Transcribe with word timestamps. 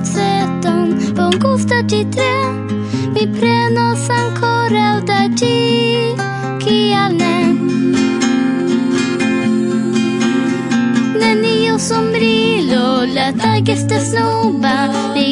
peceton 0.00 0.88
Bongusta 1.16 1.80
ĝi 1.90 2.00
tre 2.14 2.32
Mi 3.14 3.26
prenos 3.36 4.06
ankoraŭ 4.16 4.94
da 5.08 5.20
ĝi 5.40 5.56
Kial 6.62 7.16
ne? 7.20 7.36
Nenio 11.20 11.78
sombrilo 11.78 12.84
La 13.14 13.28
tag 13.42 13.68
estas 13.76 14.12
nuba. 14.16 14.76
Li 15.16 15.28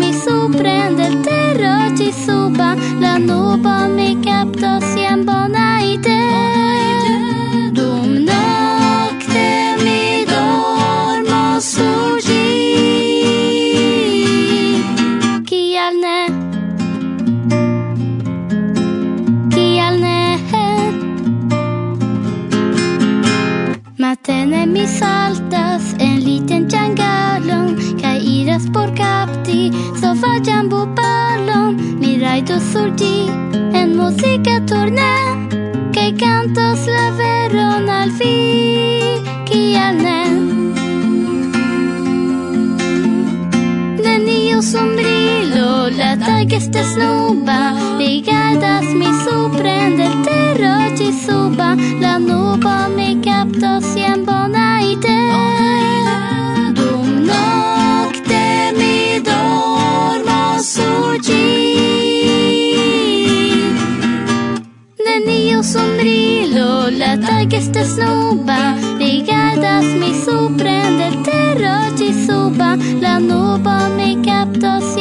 mi 0.00 0.12
supren 0.24 0.96
Del 1.00 1.20
terro 1.28 1.76
ĝi 1.98 2.10
suba. 2.24 2.74
La 3.04 3.18
nubo 3.18 3.76
mi 3.96 4.10
kaptos 4.24 4.96
jam 5.02 5.26
bona 5.28 5.68
ideo 5.92 6.13
nubes 24.94 25.02
altas 25.02 25.94
en 25.98 26.24
Liten 26.24 26.68
Changalon, 26.68 27.76
caídas 28.00 28.64
por 28.72 28.92
Capti, 28.94 29.70
Sofa 30.00 30.40
Jambu 30.44 30.94
Palom, 30.94 31.76
Miraido 31.98 32.58
Surdi, 32.60 33.26
en 33.72 33.96
música 33.96 34.64
torna, 34.66 35.48
que 35.92 36.14
cantos 36.14 36.86
la 36.86 37.10
veron 37.12 37.88
al 37.88 38.10
fin, 38.12 39.22
que 39.46 39.76
al 39.78 39.96
Nenio 44.02 44.62
sombrilo, 44.62 45.90
la 45.90 46.16
tageste 46.18 46.84
snuba, 46.84 47.74
ligadas 47.98 48.84
mi 48.84 49.06
supren 49.24 49.96
del 49.96 50.22
terro 50.22 50.74
suba, 51.26 51.76
la 52.00 52.18
nuba 52.18 52.88
mi 52.88 53.20
capto 53.20 53.80
siempre. 53.80 54.53
te 55.00 55.18
Dum 56.78 57.08
nocte 57.30 58.44
mi 58.78 59.20
dormo 59.28 60.42
sur 60.62 61.18
gi 61.26 61.50
Nenio 65.06 65.62
sombrilo, 65.62 66.90
la 67.00 67.16
tago 67.26 67.56
estas 67.56 67.96
nuba 67.96 68.74
Rigardas 68.98 69.86
mi 70.00 70.10
supren 70.24 70.98
de 70.98 71.08
tero 71.26 71.76
gi 71.98 72.10
suba. 72.26 72.70
La 73.02 73.18
nubo 73.18 73.76
mi 73.96 74.10
captos 74.26 74.96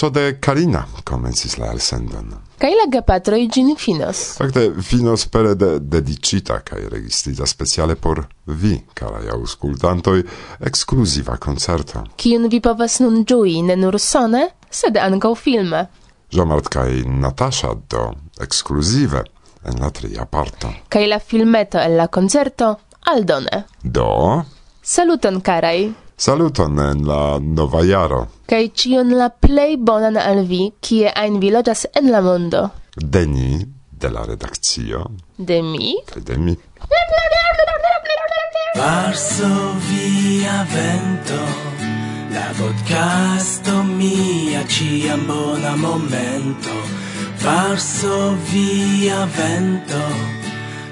voĉo 0.00 0.10
de 0.10 0.40
Karina 0.40 0.84
komencis 1.04 1.58
la 1.58 1.72
elsendon. 1.72 2.32
Kaj 2.60 2.70
la 2.70 2.86
gepatroj 2.92 3.40
ĝin 3.52 3.74
finos. 3.76 4.36
Fakte 4.38 4.70
finos 4.82 5.26
pere 5.26 5.54
de 5.54 5.78
dediĉita 5.80 6.60
kaj 6.64 6.88
registrita 6.92 7.46
speciale 7.46 7.96
por 7.96 8.22
vi, 8.46 8.80
karaj 8.94 9.28
aŭskultantoj, 9.34 10.22
ekskluziva 10.60 11.36
koncerto. 11.36 12.04
Kiun 12.16 12.48
vi 12.48 12.60
povas 12.60 13.00
nun 13.00 13.24
ĝui 13.24 13.60
ne 13.62 13.76
nur 13.76 13.98
sone, 14.00 14.48
sed 14.70 14.96
ankaŭ 14.96 15.34
filme. 15.36 15.86
Jean-Marc 16.32 16.68
kaj 16.72 17.02
Natasha 17.04 17.74
do 17.90 18.10
ekskluzive 18.40 19.24
en 19.64 19.80
la 19.80 19.90
tria 19.90 20.24
parto. 20.24 20.72
Kaj 20.88 21.06
la 21.08 21.18
filmeto 21.18 21.78
el 21.80 21.96
la 21.96 22.08
koncerto 22.08 22.76
aldone. 23.12 23.64
Do... 23.82 24.44
Saluton, 24.82 25.40
karaj! 25.40 26.09
Saluton 26.20 26.78
en 26.78 27.06
la 27.08 27.38
nova 27.40 27.80
jaro. 27.80 28.26
Kaj 28.50 28.64
cion 28.76 29.14
la 29.16 29.30
plej 29.32 29.78
bonan 29.88 30.18
al 30.20 30.42
vi, 30.50 30.66
kie 30.84 31.08
ajn 31.16 31.38
vi 31.40 31.48
loĝas 31.54 31.86
en 31.96 32.10
la 32.12 32.20
mondo. 32.20 32.60
De 33.14 33.22
ni, 33.26 33.56
de 34.02 34.10
la 34.12 34.26
redakcio. 34.28 35.00
De 35.38 35.62
mi. 35.64 35.94
Kaj 36.10 36.20
de 36.28 36.36
mi. 36.36 36.56
Varsovia 38.76 40.58
vento, 40.74 41.40
la 42.34 42.46
podcasto 42.58 43.80
mia 43.82 44.60
ciam 44.68 45.24
bona 45.30 45.72
momento. 45.86 46.76
Varsovia 47.46 49.24
vento, 49.38 50.04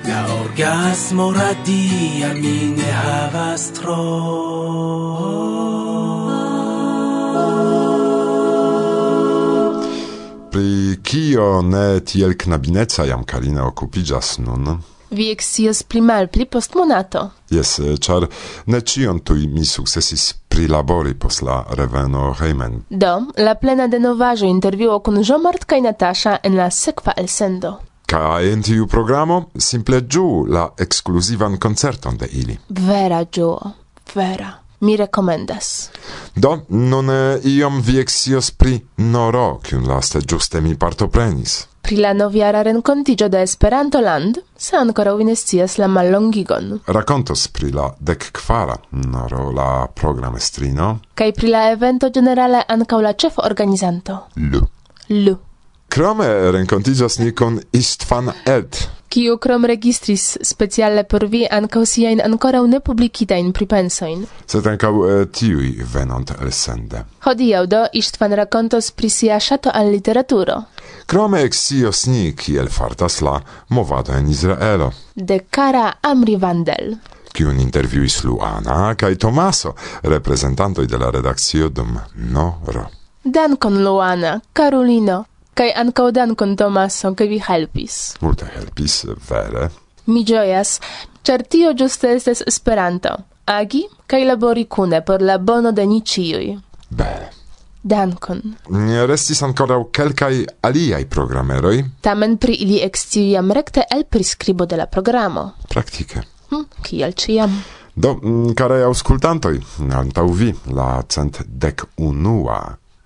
La 0.08 0.24
orgasmo 0.40 1.32
radia 1.32 2.32
mi 2.34 2.74
ne 2.76 2.92
havas 2.92 3.72
tro 3.72 3.96
pri 10.52 10.96
kio 11.02 11.62
ne 11.62 12.00
tiel 12.00 12.34
knabineca 12.38 13.04
jam 13.04 13.24
Karina 13.24 13.66
okupiĝas 13.66 14.38
nun? 14.38 14.78
Vi 15.10 15.30
ekscias 15.32 15.82
pli 15.82 16.00
malpli 16.00 16.44
post 16.44 16.74
monato. 16.74 17.30
Jes, 17.50 17.78
eh, 17.78 17.96
ĉar 17.96 18.26
ne 18.66 18.80
ĉion 18.80 19.20
tuj 19.20 19.46
mi 19.46 19.64
sukcesis 19.64 20.34
prilabori 20.48 21.14
post 21.14 21.42
la 21.42 21.64
reveno 21.70 22.32
hejmen. 22.40 22.82
Do, 22.90 23.12
la 23.36 23.54
plena 23.54 23.86
de 23.86 23.98
denovaĵo 23.98 24.46
intervjuo 24.46 24.98
kun 25.00 25.22
Jean-Marc 25.22 25.64
kaj 25.66 25.80
Natasha 25.80 26.38
en 26.42 26.56
la 26.56 26.70
sekva 26.70 27.12
elsendo. 27.16 27.87
Kaj 28.08 28.52
en 28.52 28.62
tiu 28.64 28.86
programo 28.88 29.50
simple 29.60 30.00
giu 30.00 30.46
la 30.48 30.62
ekskluzivan 30.80 31.58
koncerton 31.60 32.16
de 32.16 32.26
ili. 32.32 32.54
Vera 32.68 33.18
ĝuo, 33.24 33.72
vera. 34.14 34.52
Mi 34.80 34.96
recomendas. 34.96 35.90
Do, 36.34 36.52
nun 36.68 37.10
iom 37.44 37.80
vi 37.82 37.98
exios 38.00 38.50
pri 38.50 38.78
Noro, 38.96 39.58
kiun 39.62 39.88
laste 39.88 40.20
giuste 40.20 40.60
mi 40.60 40.76
partoprenis. 40.78 41.56
Pri 41.82 41.96
la 41.96 42.12
novjara 42.12 42.62
renkontiĝo 42.62 43.28
de 43.28 43.42
Esperanto 43.42 44.00
Land, 44.00 44.38
se 44.56 44.76
ancora 44.76 45.12
vi 45.18 45.24
ne 45.24 45.34
scias 45.36 45.76
la 45.78 45.88
mallongigon. 45.88 46.78
Rakontos 46.86 47.48
pri 47.48 47.72
la 47.72 47.90
dekkvara 48.00 48.78
Noro, 48.90 49.50
la 49.52 49.88
programestrino. 49.94 50.88
Kaj 51.14 51.32
pri 51.32 51.52
la 51.52 51.66
evento 51.72 52.08
generale 52.14 52.62
ankaŭ 52.68 53.02
la 53.02 53.12
ĉefo 53.12 53.44
organizanto. 53.50 54.18
Lu. 54.36 54.62
Lu. 55.08 55.36
Krome 55.88 56.26
renkontiĝas 56.52 57.18
ni 57.18 57.32
kun 57.34 57.60
Istvan 57.72 58.30
Ed. 58.46 58.76
Kiu 59.08 59.38
krom 59.40 59.64
registris 59.64 60.36
speciale 60.42 61.04
por 61.04 61.24
vi 61.24 61.46
ankaŭ 61.50 61.84
siajn 61.88 62.20
ankoraŭ 62.24 62.66
ne 62.68 62.80
publikitajn 62.84 63.52
pripensojn. 63.56 64.26
Sed 64.46 64.66
ankaŭ 64.68 64.92
eh, 65.08 65.24
tiuj 65.32 65.70
venont 65.94 66.34
elsende. 66.36 67.04
Hodiaŭ 67.24 67.64
do 67.66 67.84
Istvan 68.02 68.36
rakontos 68.42 68.90
pri 68.90 69.10
sia 69.10 69.40
ŝato 69.40 69.72
al 69.74 69.88
literaturo. 69.96 70.58
Krome 71.06 71.40
eksios 71.48 72.04
ni 72.06 72.34
kiel 72.36 72.68
fartas 72.68 73.22
la 73.24 73.38
movado 73.68 74.12
en 74.12 74.28
Izraelo. 74.28 74.92
De 75.14 75.40
Kara 75.50 75.92
Amri 76.02 76.36
Vandel 76.36 76.98
kiun 77.38 77.60
intervjuis 77.60 78.24
Luana 78.24 78.94
kaj 78.98 79.14
Tomaso, 79.14 79.74
reprezentantoj 80.02 80.86
de 80.86 80.98
la 80.98 81.10
redakcio 81.14 81.68
dum 81.68 81.98
noro. 82.34 82.86
Dankon 83.24 83.82
Luana, 83.84 84.40
Karolino. 84.52 85.24
Kaj 85.58 85.72
ankaŭ 85.74 86.10
dankon, 86.14 86.52
Tomaso, 86.56 87.10
ke 87.18 87.26
vi 87.26 87.40
helpis. 87.42 87.94
Multe 88.22 88.46
helpis, 88.54 89.00
vere. 89.26 89.64
Mi 90.06 90.22
ĝojas, 90.28 90.76
ĉar 91.26 91.42
tio 91.50 91.72
ĝuste 91.80 92.12
estas 92.14 92.44
Esperanto. 92.46 93.16
Agi 93.50 93.82
kaj 94.06 94.20
labori 94.28 94.68
kune 94.70 95.00
por 95.02 95.24
la 95.24 95.38
bono 95.38 95.72
de 95.74 95.86
ni 95.86 95.98
ĉiuj. 96.12 96.46
Bele. 96.90 97.32
Dankon. 97.82 98.42
Ne 98.70 99.02
restis 99.10 99.42
ankoraŭ 99.42 99.82
kelkaj 99.98 100.32
aliaj 100.68 101.04
programeroj. 101.10 101.76
Tamen 102.06 102.38
pri 102.38 102.54
ili 102.62 102.78
eksciu 102.86 103.26
jam 103.32 103.50
rekte 103.50 103.82
el 103.90 104.04
priskribo 104.04 104.66
de 104.66 104.78
la 104.78 104.86
programo. 104.86 105.48
Praktike. 105.68 106.22
Hm, 106.50 106.66
kiel 106.86 107.18
ĉiam. 107.18 107.62
Do, 107.94 108.14
mm, 108.14 108.54
karaj 108.54 108.84
aŭskultantoj, 108.92 109.56
antaŭ 109.90 110.28
vi 110.30 110.52
la 110.70 110.92
cent 111.08 111.42
dek 111.48 111.88
unua 111.96 112.60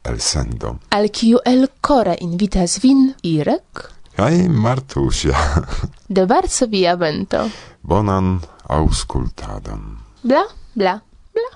elsendo. 0.05 0.79
Al 0.91 1.11
kiu 1.11 1.41
el 1.45 1.69
kore 1.81 2.17
invitas 2.21 2.79
vin 2.83 3.15
Irek? 3.23 3.89
Kaj 4.17 4.49
Martusia. 4.49 5.37
De 6.15 6.27
Varsovia 6.27 6.97
vento. 6.97 7.49
Bonan 7.83 8.41
auscultadon. 8.69 9.99
Bla, 10.23 10.45
bla, 10.75 11.01
bla. 11.33 11.49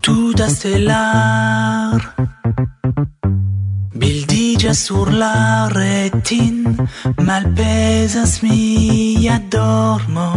Tuta 0.00 0.48
stella 0.48 1.77
Già 4.68 4.74
sur 4.74 5.08
la 5.08 5.66
retin 5.72 6.76
malpesas 7.24 8.42
mia 8.42 9.40
dormo 9.48 10.28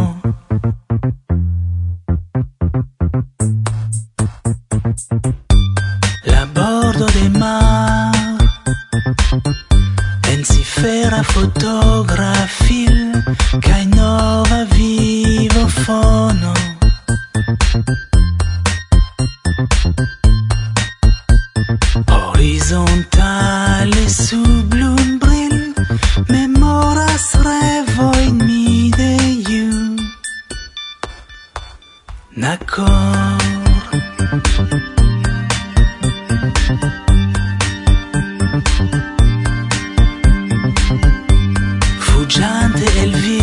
puggiante 42.22 42.84
è 42.84 43.00
il 43.00 43.16
vino 43.16 43.41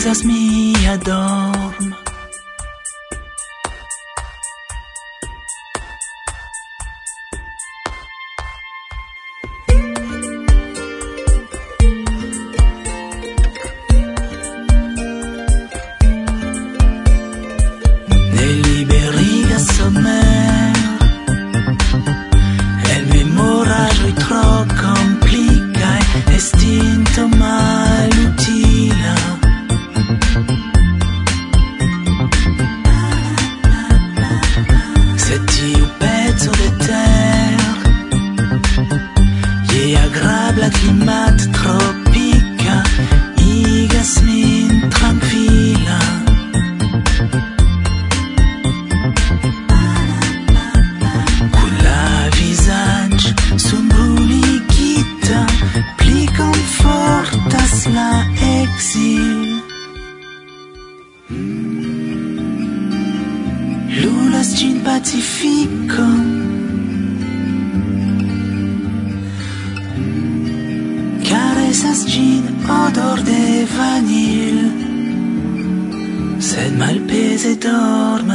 uzas 0.00 0.24
mia 0.24 0.96
dor 0.96 1.69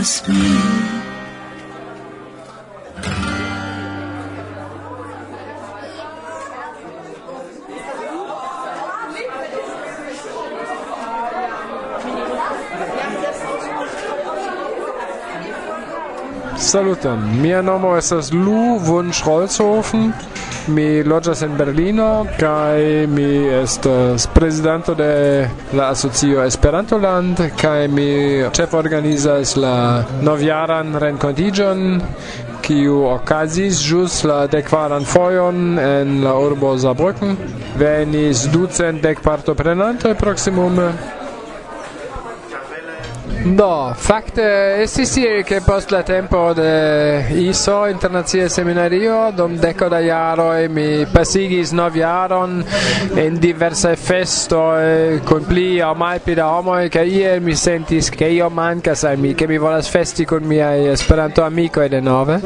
trust 0.05 0.27
me. 0.27 0.35
Salutem. 16.57 17.41
Mein 17.41 17.65
Name 17.65 17.97
ist 17.97 18.12
das 18.12 18.31
Lou 18.31 18.85
Wunsch 18.85 19.25
Rolzhofen. 19.25 20.13
Mi 20.67 21.03
loĝas 21.05 21.43
en 21.45 21.51
Berlino 21.57 22.25
kaj 22.39 23.05
mi 23.07 23.27
estas 23.53 24.25
prezidanto 24.34 24.95
de 24.98 25.10
la 25.77 25.91
asocio 25.93 26.41
Esperantoland 26.41 27.41
kaj 27.62 27.88
mi 27.88 28.07
ĉeforganizas 28.57 29.53
la 29.62 29.75
novjaran 30.25 30.98
renkontiĝon 31.03 31.84
kiu 32.65 33.03
okazis 33.12 33.84
ĵus 33.86 34.24
la 34.25 34.39
dekvaran 34.50 35.05
fojon 35.05 35.77
en 35.84 36.17
la 36.24 36.34
urbo 36.48 36.74
Saarbrücken 36.81 37.38
venis 37.77 38.48
ducent 38.50 39.05
dek 39.05 39.22
partoprenantoj 39.22 40.15
proksimume. 40.17 40.89
Do, 43.46 43.94
fakte 43.94 44.42
estis 44.82 45.12
tie 45.14 45.44
che 45.46 45.60
post 45.62 45.92
la 45.92 46.02
tempo 46.02 46.52
de 46.54 47.28
ISO 47.30 47.86
internacia 47.86 48.50
seminario 48.50 49.30
dom 49.36 49.60
deco 49.60 49.88
da 49.88 50.00
jaro 50.00 50.52
e 50.54 50.68
mi 50.68 51.06
pasigis 51.06 51.70
nov 51.72 51.94
jaron 51.94 52.66
en 53.14 53.38
diversa 53.38 53.96
festo 53.96 54.75
e 54.80 55.22
con 55.24 55.46
pli 55.46 55.80
o 55.80 55.94
mai 55.94 56.18
pi 56.22 56.34
da 56.34 56.50
homo 56.50 56.80
e 56.80 56.90
che 56.90 57.04
ieri 57.04 57.40
mi 57.40 57.54
sentis 57.54 58.10
che 58.10 58.25
io 58.25 58.50
mancas 58.50 59.04
al 59.04 59.20
mi 59.20 59.36
che 59.36 59.46
mi 59.46 59.60
volas 59.60 59.90
festi 59.90 60.25
con 60.25 60.42
miei 60.42 60.88
esperanto 60.88 61.44
amico 61.44 61.82
e 61.82 61.88
de 61.88 62.00
nove. 62.00 62.42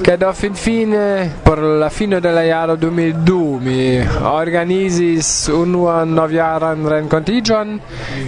Che 0.00 0.16
do 0.16 0.32
fin 0.32 0.54
fine 0.54 1.34
por 1.42 1.58
la 1.58 1.90
fine 1.90 2.20
de 2.20 2.30
la 2.30 2.42
jaro 2.44 2.76
2002 2.76 3.60
mi 3.60 4.08
organizis 4.22 5.48
un 5.48 5.70
nov 5.70 6.30
jaran 6.30 6.88
rencontigion 6.88 7.78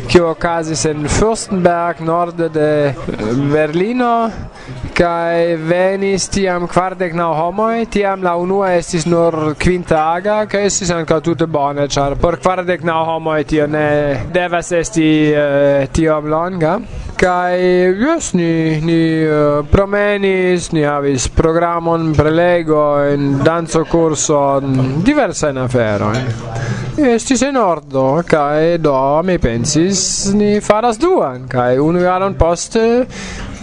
che 0.06 0.20
ocasis 0.20 0.84
en 0.84 1.08
Fürstenberg 1.08 1.85
Reichstag 1.86 2.06
norde 2.06 2.48
de 2.48 2.94
Berlino 3.52 4.30
kai 4.94 5.54
venis 5.54 6.24
tiam 6.32 6.66
kvardek 6.66 7.12
naŭ 7.14 7.28
homoi 7.36 7.86
tiam 7.86 8.24
la 8.26 8.32
unua 8.36 8.72
estis 8.74 9.06
nur 9.06 9.54
quinta 9.54 10.00
aga 10.16 10.46
kai 10.50 10.64
estis 10.66 10.90
ankaŭ 10.90 11.20
tute 11.22 11.46
bone 11.46 11.86
char 11.88 12.16
por 12.16 12.38
kvardek 12.42 12.82
na 12.82 12.96
homoi 13.06 13.44
tio 13.44 13.66
ne 13.66 14.26
devas 14.34 14.72
esti 14.72 15.30
uh, 15.30 15.86
tiom 15.92 16.26
longa 16.26 16.80
kai 17.16 17.60
jes 18.02 18.32
ni 18.34 18.80
ni 18.80 18.98
uh, 19.28 19.62
promenis 19.70 20.72
ni 20.72 20.82
havis 20.82 21.28
programon 21.28 22.12
diversa 22.18 23.30
dancokurson 23.44 25.04
diversajn 25.06 25.62
eh? 25.66 26.75
estis 26.96 27.42
en 27.42 27.56
ordo, 27.60 28.22
kai 28.24 28.78
do 28.80 29.22
mi 29.22 29.36
pensis 29.38 30.32
ni 30.32 30.60
faras 30.60 30.96
duan, 30.98 31.44
kai 31.48 31.76
unu 31.76 32.00
jaron 32.00 32.34
poste 32.38 33.04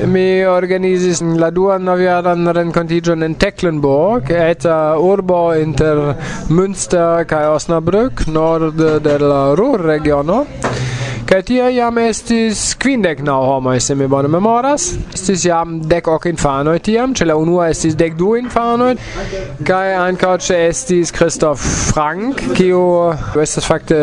mi 0.06 0.44
organizis 0.46 1.22
la 1.42 1.50
duan 1.50 1.84
novjaran 1.86 2.46
renkontiĝon 2.54 3.26
en 3.26 3.36
Tecklenburg, 3.36 4.30
eta 4.30 4.78
uh, 4.94 5.02
urbo 5.02 5.54
inter 5.58 6.14
Münster 6.50 7.26
kai 7.26 7.46
Osnabrück, 7.50 8.28
nord 8.28 8.78
de 8.78 9.18
la 9.20 9.44
Ruhr-regiono. 9.58 10.44
Kaj 11.24 11.40
tie 11.48 11.64
jam 11.72 11.98
estis 12.02 12.74
kvindek 12.80 13.22
naŭ 13.24 13.38
homoj, 13.48 13.78
se 13.82 13.96
mi 13.96 14.08
bone 14.12 14.28
memoras. 14.28 14.90
Estis 15.16 15.46
jam 15.48 15.78
dek 15.88 16.08
ok 16.12 16.28
infanoj 16.34 16.76
tiam, 16.84 17.14
ĉe 17.16 17.28
la 17.30 17.38
unua 17.40 17.70
estis 17.72 17.96
dek 17.96 18.18
du 18.20 18.34
infanoj. 18.36 18.92
Kaj 19.66 19.94
ankaŭ 20.02 20.34
ĉe 20.44 20.60
estis 20.68 21.14
Christoph 21.16 21.64
Frank, 21.94 22.44
kiu 22.58 22.82
estas 23.42 23.68
fakte 23.70 24.00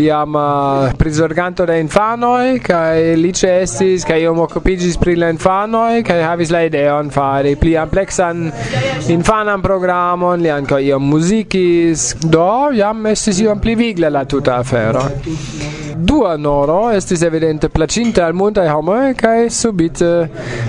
jam 0.00 0.38
uh, 0.40 0.96
prizorganto 0.98 1.66
de 1.68 1.78
infanoj, 1.82 2.56
kaj 2.64 3.14
li 3.20 3.32
ĉe 3.36 3.52
estis 3.66 4.08
kaj 4.08 4.22
iom 4.24 4.40
okupiĝis 4.46 4.96
pri 5.02 5.18
la 5.20 5.30
infanoj 5.34 6.02
kaj 6.08 6.20
havis 6.24 6.54
la 6.54 6.64
ideon 6.70 7.12
fari 7.12 7.56
pli 7.60 7.76
ampleksan 7.76 8.46
infanan 9.12 9.64
programon, 9.64 10.40
li 10.40 10.52
ankaŭ 10.56 10.80
iom 10.88 11.10
muzikis. 11.12 12.14
Do 12.24 12.72
jam 12.76 13.06
estis 13.12 13.44
iom 13.44 13.60
pli 13.60 13.76
vigla 13.76 14.12
la 14.12 14.24
tuta 14.24 14.62
afero 14.64 15.04
dua 15.96 16.36
noro 16.36 16.90
estis 16.92 17.22
evidente 17.22 17.68
placinta 17.68 18.26
al 18.26 18.34
multaj 18.36 18.68
homoj 18.68 19.14
kaj 19.16 19.50
subite 19.50 20.10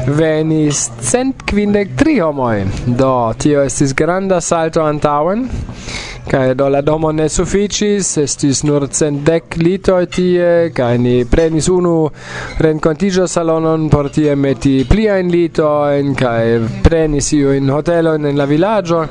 venis 0.07 0.87
cent 1.01 1.43
kvindek 1.49 1.95
tri 1.99 2.19
homoj. 2.19 2.63
Do, 2.87 3.33
tio 3.39 3.63
estis 3.67 3.93
granda 3.95 4.41
salto 4.41 4.83
antaŭen. 4.83 5.47
Kaj 6.27 6.53
do 6.59 6.67
la 6.69 6.81
domo 6.81 7.11
ne 7.11 7.29
suficis, 7.29 8.09
estis 8.19 8.63
nur 8.67 8.87
centdek 8.91 9.55
litoj 9.61 10.01
tie, 10.11 10.49
kaj 10.75 10.97
ni 10.99 11.21
prenis 11.31 11.69
unu 11.71 12.09
renkontiĝo 12.59 13.27
salonon 13.31 13.87
por 13.89 14.09
tie 14.11 14.35
meti 14.35 14.81
pliajn 14.89 15.31
litojn, 15.31 16.15
kaj 16.19 16.43
prenis 16.83 17.31
iujn 17.37 17.71
hotelojn 17.71 18.27
en 18.27 18.43
la 18.43 18.47
vilaĝo. 18.49 19.05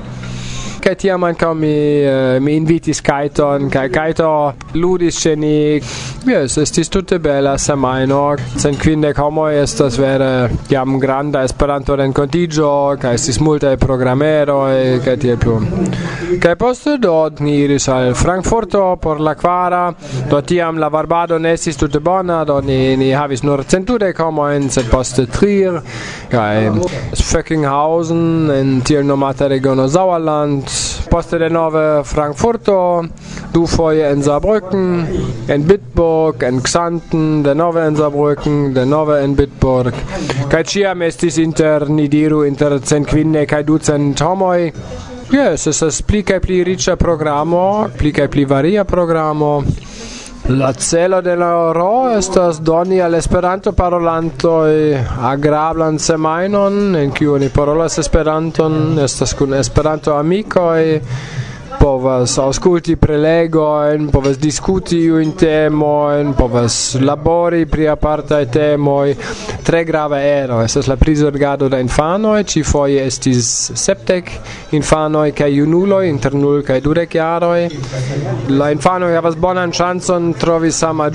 Kaj 0.83 0.95
tiam 0.95 1.25
ankaŭ 1.27 1.53
mi 1.55 1.73
uh, 2.07 2.37
mi 2.43 2.57
invitis 2.57 3.01
Kajton 3.01 3.71
kai 3.73 3.89
Kaito 3.91 4.29
ludis 4.75 5.19
ĉe 5.23 5.33
ni. 5.37 5.57
Jes, 6.27 6.57
estis 6.63 6.91
tute 6.91 7.19
bela 7.23 7.57
semajno. 7.59 8.21
Sen 8.59 8.77
kvindek 8.79 9.19
homoj 9.19 9.55
estas 9.63 9.99
vere 9.99 10.49
jam 10.71 10.99
granda 11.01 11.43
Esperanto 11.47 11.97
renkontiĝo 11.97 12.71
kaj 13.03 13.15
estis 13.19 13.41
multaj 13.41 13.77
programeroj 13.83 15.01
kaj 15.05 15.17
tiel 15.23 15.39
plu. 15.43 15.57
kai 16.43 16.55
poste 16.59 16.97
do 16.99 17.15
ni 17.41 17.57
iris 17.65 17.89
al 17.89 18.15
Frankfurto 18.15 18.97
por 19.03 19.21
la 19.21 19.35
kvara. 19.35 19.85
Do 20.31 20.41
tiam 20.43 20.79
la 20.79 20.89
varbado 20.89 21.39
ne 21.39 21.53
estis 21.57 21.77
tute 21.77 22.01
bona, 22.01 22.45
do 22.45 22.61
ni, 22.61 22.97
ni 22.97 23.13
havis 23.13 23.43
nur 23.43 23.65
centudek 23.65 24.19
homojn, 24.23 24.71
sed 24.71 24.91
poste 24.91 25.27
Trier 25.27 25.81
kai 26.31 26.71
Föckinghausen 27.15 28.51
en 28.51 28.81
tiel 28.87 29.07
nomata 29.07 29.49
regiono 29.49 29.89
Sauerland 29.89 30.66
Mainz, 30.67 31.07
poste 31.09 31.39
denove 31.39 32.03
Frankfurto, 32.05 33.05
du 33.53 33.67
foje 33.67 34.11
in 34.11 34.23
Saarbrücken, 34.23 35.07
in 35.49 35.65
Bitburg, 35.65 36.43
in 36.43 36.61
Xanten, 36.61 37.43
denove 37.43 37.87
in 37.87 37.97
Saarbrücken, 37.97 38.75
denove 38.75 39.23
in 39.23 39.37
Bitburg. 39.37 39.95
Kai 40.51 40.65
ciam 40.65 41.03
estis 41.03 41.39
inter 41.39 41.89
ni 41.89 42.09
diru 42.09 42.43
inter 42.45 42.81
centquinne 42.83 43.47
kaj 43.47 43.63
ducent 43.65 44.23
Yes, 45.31 45.67
es 45.67 45.83
es 45.83 46.03
pli 46.03 46.23
kai 46.23 46.41
pli 46.41 46.63
riĉa 46.65 46.97
programo, 46.97 47.89
pli 47.97 48.13
kai 48.13 48.29
pli 48.29 48.45
varia 48.45 48.85
programo. 48.85 49.65
La 50.49 50.73
celo 50.73 51.21
de 51.23 51.35
la 51.35 51.57
oro 51.59 52.11
estas 52.15 52.61
doni 52.63 53.01
al 53.03 53.17
Esperanto 53.19 53.73
parolantoj 53.75 54.95
agrablan 55.27 55.99
semajnon 55.99 56.95
en 56.95 57.11
kiu 57.11 57.33
oni 57.35 57.49
parolas 57.51 57.99
Esperanton, 57.99 58.95
estas 59.03 59.35
kun 59.35 59.57
Esperanto 59.59 60.15
amikoj 60.15 61.01
povas 61.79 62.39
auskulti 62.39 62.97
prelego 62.97 63.67
en 63.85 64.09
povas 64.11 64.39
discutiu 64.39 65.21
in 65.21 65.33
temo 65.37 66.11
en 66.13 66.33
povas 66.35 66.97
labori 67.01 67.67
pri 67.67 67.89
apartae 67.89 68.47
temoi. 68.47 69.17
Tre 69.67 69.83
grave 69.85 70.21
ero, 70.23 70.61
estas 70.63 70.87
la 70.87 70.97
prizorgado 70.97 71.69
da 71.69 71.81
infanoi, 71.83 72.45
ci 72.45 72.63
foie 72.63 73.03
estis 73.07 73.73
septec 73.75 74.31
infanoi 74.79 75.33
kai 75.33 75.53
iunuloi, 75.57 76.09
inter 76.09 76.35
nul 76.35 76.63
kai 76.63 76.81
dudec 76.81 77.17
jaroi. 77.19 77.67
La 78.55 78.71
infanoi 78.71 79.15
havas 79.17 79.35
bonan 79.35 79.73
chanson 79.73 80.33
trovi 80.39 80.71
sama 80.71 81.11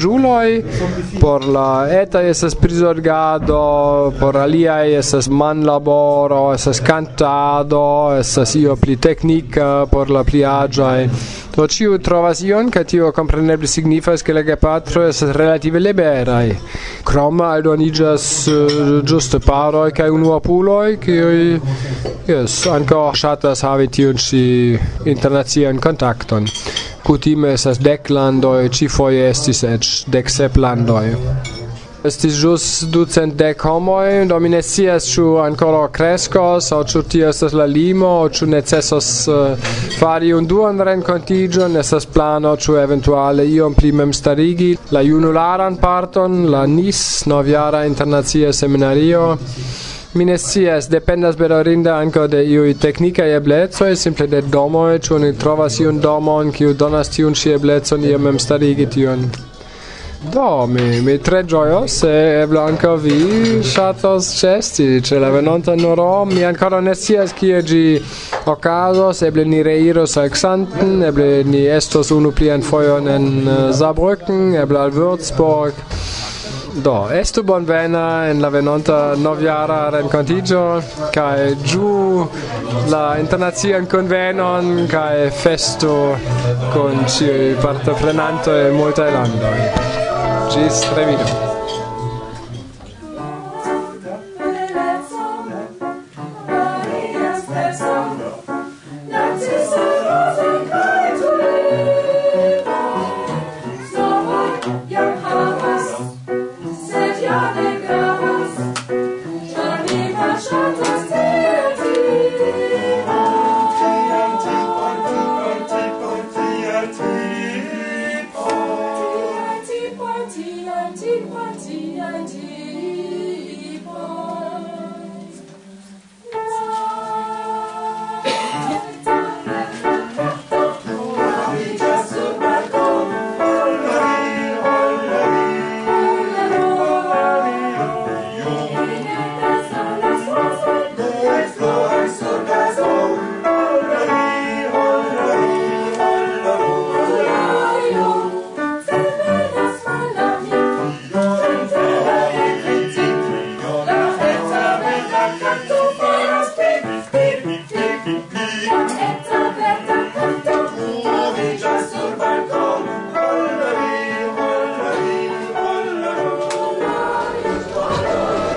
por 1.20 1.46
la 1.46 1.88
eta 1.90 2.22
estas 2.22 2.56
prizorgado, 2.56 4.14
por 4.20 4.38
aliai 4.38 4.94
estas 4.96 5.30
manlaboro, 5.30 6.54
estas 6.54 6.82
cantado, 6.82 8.16
estas 8.20 8.56
io 8.56 8.76
pli 8.76 8.98
tecnica, 8.98 9.86
por 9.92 10.10
la 10.10 10.24
pli 10.24 10.44
agiae. 10.60 11.10
Do 11.56 11.66
ciu 11.68 11.98
trovas 12.00 12.42
ion, 12.42 12.70
ca 12.72 12.84
tio 12.84 13.12
compreneble 13.12 13.68
signifas 13.68 14.22
che 14.22 14.34
la 14.34 14.44
gepatro 14.44 15.06
es 15.08 15.22
relative 15.22 15.80
liberai. 15.80 16.58
Crom 17.04 17.42
aldonigas 17.42 18.48
uh, 18.48 19.02
giuste 19.04 19.40
paroi 19.40 19.92
ca 19.92 20.10
unua 20.12 20.40
puloi, 20.40 20.98
che 20.98 21.60
yes, 22.26 22.66
anca 22.66 23.12
shatas 23.14 23.64
havi 23.64 23.90
tion 23.90 24.16
ci 24.16 24.80
internazian 25.04 25.80
contacton. 25.80 26.48
Cutime 27.04 27.54
esas 27.54 27.80
dec 27.80 28.10
landoi, 28.10 28.70
ci 28.70 28.88
foie 28.88 29.28
estis 29.30 29.64
ec 29.64 30.06
dec 30.08 30.30
sep 30.30 30.56
landoi 30.56 31.51
estis 32.04 32.34
jus 32.42 32.64
ducent 32.90 33.36
dec 33.38 33.62
homoi, 33.62 34.26
do 34.26 34.40
mi 34.40 34.50
ne 34.50 34.62
scias 34.62 35.06
ciu 35.06 35.36
ancora 35.38 35.88
crescos, 35.94 36.72
o 36.72 36.84
ciu 36.84 37.04
tio 37.04 37.30
estas 37.30 37.54
la 37.54 37.66
limo, 37.66 38.08
o 38.24 38.30
ciu 38.30 38.48
necessos 38.50 39.28
uh, 39.28 39.52
eh, 39.52 39.70
fari 40.00 40.32
un 40.34 40.48
duan 40.48 40.82
rencontigion, 40.82 41.78
esas 41.78 42.06
plano 42.06 42.56
ciu 42.58 42.80
eventuale 42.82 43.46
iom 43.46 43.76
pli 43.78 43.92
memstarigi 43.92 44.72
la 44.90 45.04
junularan 45.06 45.78
parton, 45.78 46.50
la 46.50 46.66
NIS, 46.66 47.28
noviara 47.28 47.86
internacia 47.86 48.52
seminario. 48.52 49.38
Mi 50.14 50.26
ne 50.26 50.38
scias, 50.38 50.90
dependas 50.90 51.38
berorinda 51.38 51.96
anco 51.98 52.26
de 52.28 52.42
iui 52.44 52.74
teknikaj 52.76 53.38
eblezoi, 53.38 53.96
simple 53.96 54.28
de 54.28 54.42
domoi, 54.42 55.00
ciu 55.00 55.22
ni 55.22 55.32
trovas 55.38 55.80
iun 55.80 56.02
domon, 56.02 56.52
ciu 56.52 56.74
donas 56.74 57.14
tiun 57.14 57.38
ĉi 57.38 57.56
eblecon 57.60 58.10
iam 58.10 58.26
memstarigi 58.26 58.90
tion. 58.90 59.51
Do, 60.30 60.68
mi, 60.68 61.02
mi 61.02 61.18
tre 61.18 61.46
gioios 61.46 62.04
e 62.04 62.42
eblo 62.44 62.62
anca 62.62 62.94
vi 62.96 63.64
shatos 63.64 64.38
cesti 64.38 65.02
ce 65.02 65.18
la 65.18 65.32
venonta 65.32 65.74
noro 65.74 66.26
mi 66.26 66.44
ancora 66.44 66.80
ne 66.80 66.94
sias 66.94 67.34
kie 67.34 67.64
gi 67.64 68.00
ocasos 68.46 69.24
eble 69.24 69.44
ni 69.46 69.64
reiros 69.64 70.18
al 70.18 70.30
Xanten 70.30 71.02
eble 71.02 71.42
ni 71.44 71.66
estos 71.66 72.12
unu 72.12 72.30
plian 72.32 72.62
foion 72.62 73.08
en 73.08 73.26
uh, 73.48 73.72
Saarbrücken 73.74 74.54
eble 74.54 74.78
al 74.78 74.92
Würzburg 74.92 75.74
Do, 76.74 77.10
estu 77.12 77.44
bonvena 77.44 78.30
en 78.30 78.40
la 78.42 78.50
venonta 78.50 79.16
noviara 79.18 79.90
rencontigio 79.90 80.82
cae 81.12 81.56
giu 81.64 82.30
la 82.88 83.18
internazian 83.20 83.88
convenon 83.88 84.86
cae 84.88 85.32
festo 85.32 86.16
con 86.72 87.04
ciui 87.08 87.56
partoprenanto 87.60 88.56
e 88.56 88.70
multae 88.70 89.12
landoi. 89.12 90.01
G. 90.52 90.70
Stremino. 90.70 91.51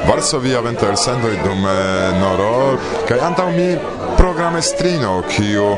Varsovia 0.08 0.60
vento 0.60 0.86
elsendoj 0.86 1.36
dum 1.44 1.66
eh, 1.66 2.18
noro 2.20 2.78
kai 3.08 3.18
antau 3.24 3.48
mi 3.56 3.72
programestrino 4.16 5.22
kiu 5.28 5.76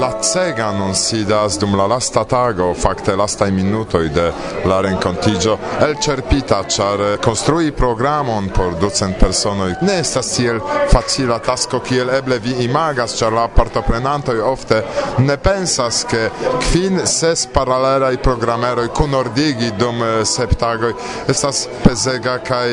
lacega 0.00 0.68
anonsidas 0.68 1.58
dum 1.58 1.74
la 1.76 1.86
lasta 1.86 2.24
tago, 2.24 2.74
fakte 2.74 3.16
lasta 3.16 3.46
minuto 3.50 3.98
de 3.98 4.32
la 4.64 4.80
renkontigio 4.80 5.58
el 5.80 5.96
cerpita 6.00 6.62
char 6.68 7.18
konstrui 7.24 7.72
programon 7.72 8.48
por 8.48 8.74
docent 8.80 9.18
personoj 9.18 9.74
ne 9.82 9.98
estas 10.00 10.32
tiel 10.36 10.60
facila 10.92 11.38
tasko 11.38 11.80
kiel 11.80 12.10
eble 12.10 12.38
vi 12.38 12.64
imagas, 12.64 13.16
char 13.18 13.32
la 13.32 13.48
partoprenantoj 13.48 14.40
ofte 14.40 14.82
ne 15.18 15.36
pensas 15.36 16.04
ke 16.04 16.28
kvin 16.70 17.00
ses 17.06 17.46
paralelaj 17.52 18.16
programeroj 18.22 18.88
kunordigi 18.88 19.72
dum 19.78 20.02
eh, 20.02 20.24
septago 20.24 20.92
estas 21.28 21.66
pezega 21.84 22.38
kaj 22.44 22.68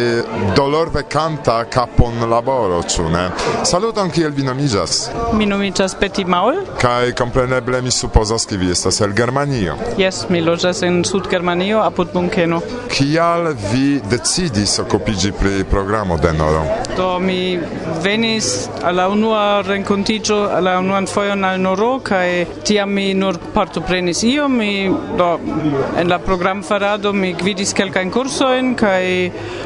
dolorve 0.56 1.04
kanta 1.10 1.64
kapon 1.72 2.30
laboro, 2.30 2.82
ĉu 2.84 3.10
ne? 3.10 3.30
Saluton 3.64 4.12
kiel 4.12 4.32
vi 4.36 4.44
nomiĝas? 4.44 4.99
Mi 5.34 5.46
nomiĝas 5.46 5.96
Peti 6.00 6.26
Maul. 6.26 6.62
Kaj 6.82 7.14
kompreneble 7.20 7.82
mi 7.82 7.92
supozas, 7.92 8.46
ke 8.50 8.58
vi 8.58 8.72
estas 8.72 9.02
el 9.02 9.14
Germanio. 9.18 9.76
Yes, 9.98 10.26
mi 10.30 10.42
loĝas 10.42 10.84
en 10.88 11.04
Sud-Germanio 11.06 11.84
apud 11.84 12.14
Munkeno. 12.14 12.62
Kial 12.90 13.54
vi 13.72 14.00
decidis 14.12 14.80
okupiĝi 14.80 15.32
pri 15.40 15.64
programo 15.70 16.18
de 16.18 16.34
Noro? 16.34 16.64
Do 16.98 17.20
mi 17.20 17.60
venis 18.04 18.70
al 18.84 18.96
la 18.96 19.08
unua 19.10 19.62
renkontiĝo, 19.68 20.40
al 20.56 20.64
la 20.64 20.78
unuan 20.80 21.08
fojon 21.08 21.46
al 21.46 21.62
Noro 21.62 22.00
kaj 22.04 22.46
tiam 22.68 22.94
mi 22.94 23.14
nur 23.14 23.38
partoprenis 23.54 24.24
io 24.24 24.48
mi 24.48 24.90
do 25.18 25.30
en 25.98 26.10
la 26.10 26.20
programfarado 26.20 27.14
mi 27.14 27.34
gvidis 27.34 27.74
kelkajn 27.74 28.12
kursojn 28.12 28.74
kaj 28.76 29.06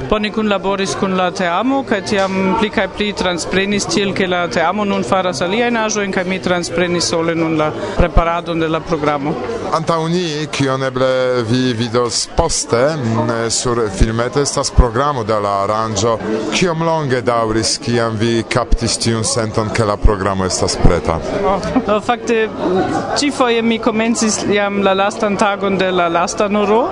bone 0.09 0.31
kunlaboris 0.31 0.95
kun 0.99 1.17
la 1.17 1.29
teamo 1.31 1.83
kaj 1.89 2.01
tiam 2.11 2.39
pli 2.59 2.69
kaj 2.69 2.87
pli 2.97 3.11
transprenis 3.13 3.87
tiel 3.93 4.13
ke 4.13 4.27
la 4.27 4.47
teamo 4.47 4.85
nun 4.85 5.03
faras 5.03 5.22
preparas 5.23 5.41
aliajn 5.41 5.77
aĵojn 5.77 6.11
kaj 6.11 6.23
mi 6.27 6.37
transprenis 6.43 7.05
sole 7.07 7.35
nun 7.35 7.53
la 7.57 7.69
preparadon 7.97 8.59
de 8.59 8.67
la 8.67 8.79
programo. 8.83 9.31
Antaŭ 9.73 10.07
ni, 10.11 10.47
kion 10.51 10.83
eble 10.83 11.07
vi 11.47 11.71
vidos 11.73 12.27
poste 12.35 12.81
mm, 12.97 13.49
sur 13.49 13.79
filmeto, 13.95 14.41
estas 14.41 14.71
programo 14.71 15.23
de 15.23 15.37
la 15.39 15.53
aranĝo. 15.63 16.17
Kiom 16.51 16.83
longe 16.83 17.21
daŭris, 17.21 17.77
kiam 17.85 18.17
vi 18.19 18.43
kaptis 18.43 18.97
tiun 18.99 19.23
senton, 19.23 19.71
ke 19.71 19.87
la 19.87 19.95
programo 19.97 20.45
estas 20.45 20.75
preta? 20.83 21.15
Oh, 21.39 21.71
no, 21.87 21.99
fakte 22.01 22.47
mm, 22.49 22.83
ĉifoje 23.19 23.61
mi 23.61 23.79
komencis 23.79 24.41
jam 24.51 24.83
la 24.83 24.93
lastan 24.93 25.39
tagon 25.39 25.79
de 25.79 25.91
la 25.91 26.09
lasta 26.11 26.49
noro, 26.51 26.83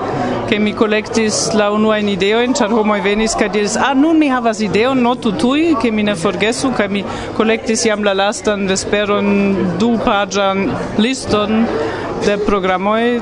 che 0.52 0.60
mi 0.60 0.74
collectis 0.74 1.54
la 1.54 1.70
unua 1.72 1.98
in 1.98 2.10
ideo 2.10 2.42
in 2.42 2.52
char 2.52 2.70
venis 3.02 3.36
ca 3.36 3.48
diris 3.48 3.78
ah 3.78 3.94
nun 3.94 4.18
mi 4.18 4.28
havas 4.28 4.60
ideo 4.60 4.94
no 4.94 5.16
tutui 5.16 5.78
che 5.80 5.92
mi 5.92 6.04
ne 6.04 6.14
forgesu 6.14 6.74
ca 6.74 6.90
mi 6.90 7.06
collectis 7.38 7.86
iam 7.86 8.04
la 8.04 8.14
lastan 8.14 8.68
vesperon 8.68 9.78
du 9.80 9.98
pagian 10.04 10.58
liston 10.98 11.66
de 12.26 12.36
programoj 12.38 13.22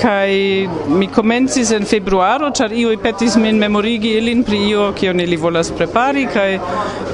kai 0.00 0.68
mi 0.88 1.06
komencis 1.12 1.70
en 1.76 1.84
februaro 1.84 2.50
char 2.56 2.72
io 2.72 2.96
petis 3.02 3.36
min 3.36 3.58
memorigi 3.58 4.14
ilin 4.18 4.44
pri 4.44 4.58
io 4.68 4.92
kion 5.00 5.20
ili 5.20 5.36
volas 5.36 5.70
prepari 5.78 6.26
kai 6.34 6.58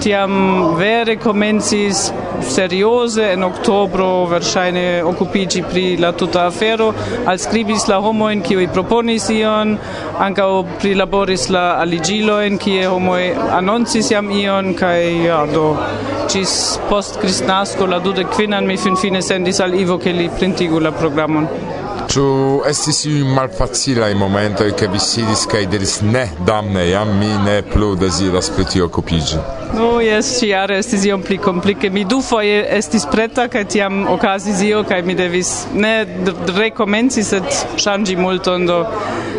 tiam 0.04 0.32
vere 0.78 1.16
komencis 1.16 2.12
serioze 2.54 3.24
en 3.32 3.44
oktobro 3.44 4.08
verŝajne 4.30 4.84
okupigi 5.10 5.62
pri 5.70 5.84
la 5.96 6.12
tuta 6.12 6.46
afero. 6.46 6.92
Al 7.26 7.38
skribis 7.42 7.88
la 7.90 7.98
homojn 8.04 8.42
kiuj 8.46 8.66
proponis 8.74 9.28
ion 9.34 9.76
ankaŭ 10.26 10.50
prilaboris 10.82 11.48
la 11.56 11.64
aliĝilojn 11.84 12.58
kie 12.62 12.84
homo 12.86 13.16
anoncis 13.60 14.10
jam 14.12 14.30
ion 14.30 14.74
kai 14.78 15.24
ja 15.24 15.40
do 15.54 15.66
cis 16.28 16.52
post 16.90 17.18
kristnasko 17.22 17.86
la 17.86 17.98
dude 17.98 18.28
kvinan 18.36 18.66
mi 18.66 18.76
finfine 18.76 19.22
sendis 19.22 19.60
al 19.60 19.74
Ivo 19.74 19.98
ke 19.98 20.12
li 20.12 20.30
printigu 20.38 20.80
la 20.80 20.92
programon. 20.92 21.50
Ĉu 22.16 22.62
estis 22.64 23.02
iuj 23.04 23.26
malfacilaj 23.36 24.14
momentoj, 24.16 24.70
ke 24.80 24.86
vi 24.88 25.00
sidis 25.04 25.42
kaj 25.52 25.66
diris 25.68 25.98
ne, 26.00 26.22
damne, 26.48 26.86
jam 26.88 27.10
mi 27.18 27.28
ne 27.44 27.58
plu 27.74 27.90
deziras 28.00 28.48
pri 28.56 28.64
tio 28.72 28.86
okupiĝi? 28.88 29.42
No, 29.76 29.90
jes, 30.00 30.30
ĉiare 30.40 30.78
estis 30.80 31.04
iom 31.04 31.20
pli 31.26 31.36
komplike. 31.42 31.90
Mi 31.92 32.06
dufoje 32.08 32.62
estis 32.78 33.04
preta 33.12 33.48
kaj 33.52 33.66
tiam 33.74 34.06
okazis 34.08 34.62
io 34.64 34.80
kaj 34.88 35.02
mi 35.04 35.18
devis 35.18 35.50
ne 35.74 35.92
rekomenci, 36.56 37.24
sed 37.26 37.52
ŝanĝi 37.84 38.16
multon 38.16 38.64
do 38.70 38.78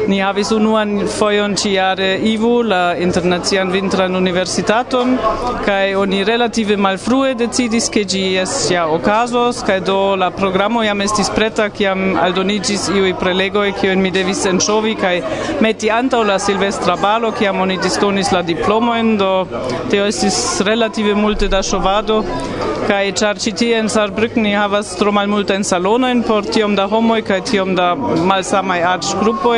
ni 0.07 0.19
havis 0.21 0.51
unuan 0.55 1.01
fojon 1.11 1.55
ĉiare 1.57 2.11
IVU, 2.29 2.51
la 2.63 2.81
Internacian 3.01 3.71
Vintran 3.73 4.15
Universitaton, 4.15 5.17
kaj 5.65 5.95
oni 5.99 6.21
relative 6.27 6.77
malfrue 6.77 7.33
decidis 7.41 7.89
ke 7.91 8.05
ĝi 8.05 8.21
jes 8.37 8.55
ja 8.71 8.85
okazos 8.93 9.63
kaj 9.67 9.79
do 9.89 9.97
la 10.15 10.29
programo 10.31 10.85
jam 10.85 11.01
estis 11.03 11.33
preta 11.35 11.67
kiam 11.73 12.13
aldoniĝis 12.21 12.66
estigis 12.67 12.89
iui 12.91 13.13
prelegoi 13.15 13.69
kiun 13.80 14.01
mi 14.03 14.10
devis 14.12 14.41
enŝovi 14.49 14.95
kaj 14.99 15.13
meti 15.63 15.91
antaŭ 15.93 16.19
la 16.27 16.36
silvestra 16.45 16.97
balo 16.99 17.32
kiam 17.38 17.62
oni 17.63 17.77
disdonis 17.80 18.34
la 18.36 18.41
diplomojn 18.43 19.13
do 19.21 19.32
tio 19.91 20.08
estis 20.12 20.62
relative 20.67 21.15
multe 21.15 21.47
da 21.47 21.63
ŝovado. 21.63 22.23
Kaj 22.88 23.06
ĉar 23.19 23.39
ĉi 23.43 23.51
tie 23.60 23.80
en 23.80 23.89
Saarbrücken 23.91 24.43
ni 24.47 24.53
havas 24.56 24.93
tro 24.99 25.12
malmultajn 25.15 25.63
salonojn 25.67 26.21
por 26.27 26.45
tiom 26.47 26.75
da 26.75 26.86
homoj 26.91 27.21
kaj 27.30 27.39
tiom 27.49 27.73
da 27.75 27.88
malsamaj 27.95 28.80
aĝgrupoj 28.93 29.58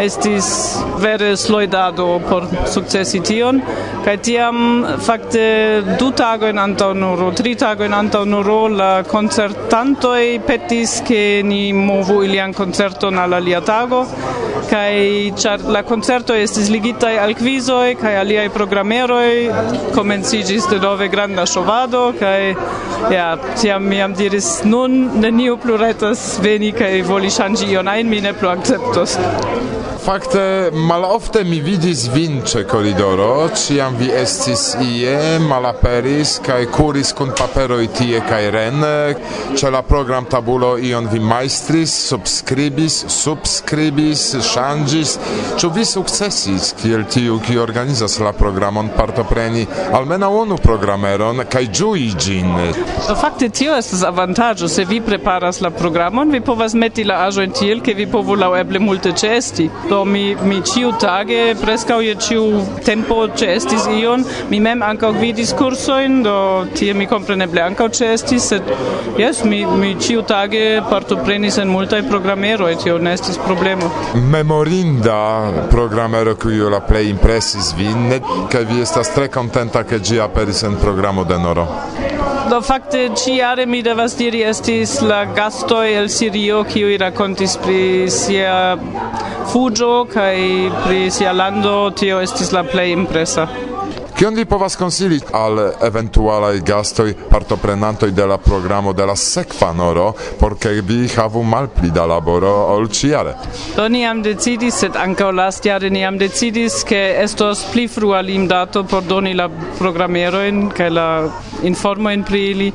estis 0.00 0.48
vere 1.00 1.34
sloidado 1.36 2.06
por 2.28 2.46
sukcesi 2.72 3.20
tion. 3.28 3.60
Kaj 4.04 4.16
tiam 4.28 4.58
fakte 5.08 5.44
du 6.00 6.10
tagojn 6.16 6.60
antaŭ 6.62 6.92
nuro 6.96 7.30
tri 7.36 7.54
tagojn 7.60 7.96
antaŭ 7.96 8.24
nuro 8.28 8.58
la 8.72 8.90
koncertantoj 9.08 10.22
petis 10.48 11.00
ke 11.08 11.22
ni 11.44 11.62
movu 11.76 12.22
William 12.26 12.52
koncerto 12.52 13.10
na 13.10 13.24
la 13.26 13.38
lia 13.38 13.60
tago 13.60 14.02
kai 14.70 15.32
char 15.36 15.60
la 15.76 15.82
concerto 15.82 16.34
estis 16.34 16.68
ligita 16.70 17.08
al 17.22 17.34
quizoi 17.38 17.96
kai 18.00 18.14
aliai 18.22 18.50
programeroi 18.50 19.50
comencigis 19.94 20.68
de 20.70 20.78
nove 20.82 21.08
granda 21.08 21.46
shovado 21.46 22.12
kai 22.20 22.54
ja 23.10 23.28
tiam 23.60 23.88
mi 23.88 24.00
am 24.02 24.14
diris 24.14 24.50
nun 24.64 25.20
neniu 25.20 25.56
plu 25.62 25.76
retas 25.76 26.38
veni 26.42 26.72
kai 26.72 27.02
voli 27.02 27.30
changi 27.30 27.72
ion 27.72 27.88
ajn 27.88 28.08
mi 28.08 28.20
ne 28.20 28.32
plu 28.32 28.48
acceptos 28.48 29.18
Fakte 30.06 30.70
malofte 30.72 31.40
mi 31.44 31.56
vidis 31.60 32.04
vin 32.14 32.36
ĉe 32.46 32.60
koridoro, 32.70 33.48
ĉiam 33.58 33.96
vi 33.98 34.06
estis 34.14 34.76
ie, 34.78 35.16
malaperis 35.42 36.36
kaj 36.46 36.60
kuris 36.76 37.10
kun 37.18 37.32
paperoj 37.34 37.88
tie 37.96 38.20
kaj 38.28 38.38
ren, 38.54 38.86
ĉe 39.58 39.72
la 39.74 39.80
program 39.82 40.28
tabulo 40.30 40.76
ion 40.78 41.08
vi 41.10 41.18
majstris, 41.18 41.96
subskribis, 42.12 43.00
subskribis, 43.16 44.28
ŝanĝis. 44.56 45.16
Ĉu 45.60 45.70
vi 45.76 45.84
sukcesis 45.84 46.72
kiel 46.80 47.04
tiu, 47.12 47.38
kiu 47.44 47.60
organizas 47.62 48.18
la 48.24 48.32
programon, 48.36 48.90
partopreni 48.96 49.66
almenaŭ 49.96 50.30
unu 50.42 50.56
programeron 50.62 51.44
kaj 51.52 51.64
ĝui 51.78 52.08
ĝin? 52.24 52.54
Fakte 53.20 53.48
tio 53.48 53.76
estas 53.76 54.04
avantaĝo. 54.08 54.68
Se 54.76 54.84
vi 54.88 55.00
preparas 55.04 55.60
la 55.64 55.70
programon, 55.70 56.30
vi 56.32 56.40
povas 56.44 56.74
meti 56.74 57.04
la 57.04 57.20
aĵojn 57.26 57.52
tiel, 57.58 57.82
ke 57.84 57.94
vi 57.98 58.06
povu 58.10 58.36
laŭeble 58.38 58.80
multe 58.82 59.12
ĉeesti. 59.12 59.68
Do 59.90 60.02
mi, 60.04 60.24
mi 60.48 60.60
ĉiutage, 60.70 61.40
preskaŭ 61.62 62.00
je 62.04 62.14
ĉiu 62.26 62.44
tempo 62.86 63.22
ĉeestis 63.40 63.88
ion. 63.98 64.24
Mi 64.50 64.60
mem 64.60 64.82
ankaŭ 64.86 65.12
gvidis 65.18 65.52
kursojn, 65.58 66.22
do 66.26 66.36
tie 66.76 66.94
mi 66.94 67.08
kompreneble 67.10 67.64
ankaŭ 67.64 67.88
ĉeestis, 68.00 68.48
sed 68.52 68.72
jes, 69.20 69.42
mi, 69.48 69.62
mi 69.80 69.94
ĉiutage 70.00 70.64
partoprenis 70.90 71.58
en 71.62 71.72
multaj 71.72 72.02
programeroj, 72.10 72.74
tio 72.84 72.98
ne 73.02 73.14
estis 73.16 73.38
problemo. 73.46 73.90
Mem 74.14 74.45
memorinda 74.46 75.52
programero 75.70 76.34
kiu 76.34 76.68
la 76.70 76.78
plej 76.80 77.08
impresis 77.10 77.72
vin 77.74 78.12
kaj 78.52 78.62
vi 78.64 78.78
estas 78.82 79.08
tre 79.14 79.26
kontenta 79.28 79.82
ke 79.82 79.98
ĝi 79.98 80.20
aperis 80.22 80.62
en 80.62 80.76
programo 80.82 81.24
de 81.24 81.38
Noro. 81.38 81.64
Do 82.50 82.60
fakte 82.62 83.08
ĉiare 83.22 83.66
mi 83.66 83.82
devas 83.82 84.14
diri 84.18 84.44
estis 84.46 85.00
la 85.02 85.24
gastoj 85.34 85.88
el 85.98 86.08
Sirio 86.08 86.62
kiuj 86.70 86.94
rakontis 87.02 87.56
pri 87.64 87.80
sia 88.18 88.76
fuĝo 89.50 89.94
kaj 90.14 90.36
pri 90.84 91.00
sia 91.10 91.32
lando 91.32 91.90
tio 91.90 92.22
estis 92.22 92.52
la 92.54 92.62
plej 92.62 92.92
impresa. 92.92 93.48
Kion 94.16 94.34
vi 94.34 94.44
povas 94.48 94.76
konsili 94.76 95.18
al 95.32 95.58
eventualaj 95.84 96.60
gastoj 96.64 97.10
partoprenantoj 97.30 98.10
de 98.10 98.26
la 98.26 98.38
programo 98.38 98.92
de 98.92 99.06
la 99.06 99.16
sekva 99.16 99.72
noro 99.76 100.06
por 100.40 100.54
ke 100.58 100.70
vi 100.80 101.08
havu 101.16 101.42
malpli 101.42 101.90
da 101.92 102.06
laboro 102.06 102.52
ol 102.72 102.88
ĉiare? 102.88 103.34
Do 103.76 103.84
ni 103.92 104.00
jam 104.00 104.22
decidis, 104.24 104.78
sed 104.80 104.96
ankaŭ 104.96 105.28
lastjare 105.36 105.90
ni 105.92 106.00
jam 106.00 106.16
decidis, 106.16 106.78
ke 106.88 107.02
estos 107.20 107.66
pli 107.74 107.84
frua 107.92 108.22
limdato 108.24 108.86
por 108.88 109.04
doni 109.04 109.34
la 109.36 109.50
programerojn 109.78 110.70
kaj 110.72 110.88
la 110.96 111.08
informojn 111.68 112.24
pri 112.24 112.42
ili 112.54 112.72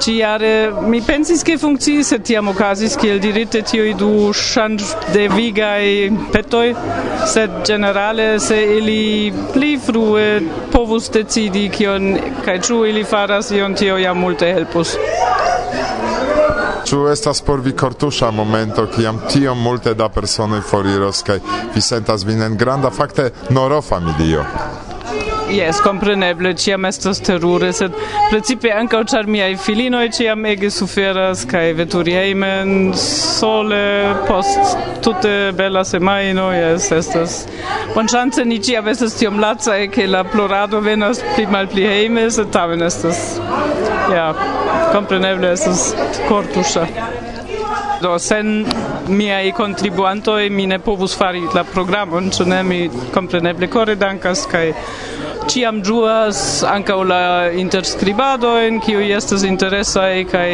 Ciare 0.00 0.68
eh, 0.68 0.72
mi 0.80 1.02
pensis 1.02 1.42
che 1.42 1.58
funkciis, 1.58 2.06
se 2.06 2.20
tiam 2.22 2.48
ocasis 2.48 2.94
che 2.96 3.08
il 3.08 3.20
dirite 3.20 3.60
tiui 3.62 3.92
du 3.94 4.30
ŝanĝ 4.32 4.84
de 5.12 5.26
vigaj 5.28 5.84
petoi 6.32 6.72
sed 7.28 7.60
generale 7.68 8.38
se 8.40 8.56
ili 8.78 9.28
pli 9.52 9.76
frue 9.76 10.24
povus 10.72 11.10
decidi 11.12 11.68
kion 11.68 12.14
kai 12.46 12.56
chu 12.64 12.84
ili 12.88 13.04
faras 13.04 13.50
ion 13.50 13.74
tio 13.76 13.98
ja 14.00 14.14
multe 14.14 14.48
helpus. 14.54 14.96
Ĉu 16.88 17.06
estas 17.12 17.42
por 17.44 17.60
vi 17.60 17.76
kortuŝa 17.76 18.30
momento, 18.32 18.86
kiam 18.96 19.20
tiom 19.28 19.60
multe 19.62 19.92
da 19.94 20.08
personoj 20.08 20.62
foriros 20.70 21.20
kaj 21.28 21.42
vi 21.74 21.84
sentas 21.84 22.24
vin 22.24 22.42
en 22.42 22.56
granda 22.56 22.90
fakte 22.90 23.30
noro 23.50 23.82
familio? 23.82 24.48
Yes, 25.50 25.80
compreneble, 25.80 26.54
ciam 26.54 26.84
estos 26.86 27.18
terure, 27.26 27.72
sed 27.74 27.94
principe 28.30 28.70
ankaŭ 28.70 29.00
char 29.10 29.26
miai 29.26 29.56
filinoi 29.58 30.12
ciam 30.14 30.44
ege 30.46 30.70
suferas 30.70 31.42
cae 31.50 31.72
veturi 31.74 32.14
heimen, 32.14 32.92
sole 32.94 33.80
post 34.28 34.78
tutte 35.02 35.32
bella 35.58 35.82
semaino, 35.84 36.52
yes, 36.54 36.90
estos... 36.94 37.34
Bon 37.96 38.06
chance 38.06 38.44
ni 38.46 38.60
ciam 38.62 38.86
estos 38.94 39.18
tiom 39.18 39.42
lacaj 39.42 39.88
che 39.90 40.06
la 40.06 40.22
plorado 40.22 40.80
venas 40.86 41.24
pli 41.34 41.48
malpli 41.50 41.88
heime, 41.88 42.28
sed 42.30 42.54
tamen 42.54 42.86
estos... 42.86 43.40
ja, 44.14 44.30
compreneble 44.92 45.50
estos 45.58 45.90
cortusha. 46.28 46.86
do 48.00 48.18
sen 48.18 48.66
miei 49.08 49.52
contribuantoi 49.52 50.48
mi 50.50 50.66
ne 50.66 50.78
povus 50.78 51.14
fari 51.16 51.42
la 51.54 51.64
programon, 51.64 52.30
ĉu 52.32 52.46
ne? 52.48 52.62
Mi 52.62 52.78
compreneble 53.12 53.68
core 53.68 53.94
dankas 54.00 54.46
kaj 54.48 54.72
ciam 55.50 55.82
giuas 55.82 56.62
anca 56.62 56.94
la 57.02 57.50
interskribadojn, 57.58 58.76
kiuj 58.84 59.08
estas 59.16 59.42
interesaj 59.42 60.22
kai 60.30 60.52